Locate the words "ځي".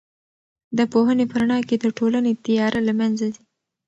3.35-3.41